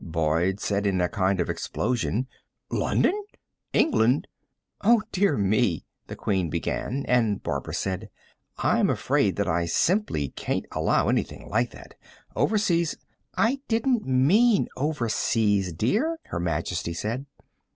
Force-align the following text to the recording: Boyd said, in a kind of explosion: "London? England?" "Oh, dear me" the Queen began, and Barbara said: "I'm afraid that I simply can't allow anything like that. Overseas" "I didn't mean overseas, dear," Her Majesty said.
Boyd 0.03 0.59
said, 0.59 0.87
in 0.87 0.99
a 0.99 1.07
kind 1.07 1.39
of 1.39 1.47
explosion: 1.47 2.25
"London? 2.71 3.13
England?" 3.71 4.25
"Oh, 4.83 5.03
dear 5.11 5.37
me" 5.37 5.85
the 6.07 6.15
Queen 6.15 6.49
began, 6.49 7.05
and 7.07 7.43
Barbara 7.43 7.75
said: 7.75 8.09
"I'm 8.57 8.89
afraid 8.89 9.35
that 9.35 9.47
I 9.47 9.67
simply 9.67 10.29
can't 10.29 10.65
allow 10.71 11.07
anything 11.07 11.47
like 11.47 11.69
that. 11.73 11.93
Overseas" 12.35 12.97
"I 13.47 13.59
didn't 13.67 14.03
mean 14.03 14.69
overseas, 14.75 15.71
dear," 15.71 16.17
Her 16.29 16.39
Majesty 16.39 16.93
said. 16.95 17.27